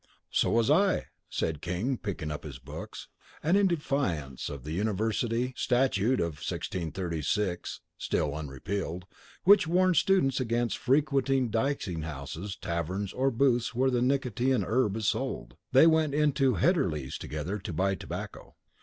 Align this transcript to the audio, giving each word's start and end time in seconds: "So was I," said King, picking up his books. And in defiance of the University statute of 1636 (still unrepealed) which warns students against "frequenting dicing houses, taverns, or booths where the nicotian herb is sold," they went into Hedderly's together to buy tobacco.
"So 0.31 0.49
was 0.49 0.71
I," 0.71 1.05
said 1.29 1.61
King, 1.61 1.95
picking 1.95 2.31
up 2.31 2.43
his 2.43 2.57
books. 2.57 3.07
And 3.43 3.55
in 3.55 3.67
defiance 3.67 4.49
of 4.49 4.63
the 4.63 4.71
University 4.71 5.53
statute 5.55 6.19
of 6.19 6.41
1636 6.41 7.81
(still 7.99 8.33
unrepealed) 8.35 9.05
which 9.43 9.67
warns 9.67 9.99
students 9.99 10.39
against 10.39 10.79
"frequenting 10.79 11.51
dicing 11.51 12.01
houses, 12.01 12.55
taverns, 12.59 13.13
or 13.13 13.29
booths 13.29 13.75
where 13.75 13.91
the 13.91 14.01
nicotian 14.01 14.63
herb 14.65 14.97
is 14.97 15.07
sold," 15.07 15.55
they 15.71 15.85
went 15.85 16.15
into 16.15 16.55
Hedderly's 16.55 17.19
together 17.19 17.59
to 17.59 17.71
buy 17.71 17.93
tobacco. 17.93 18.55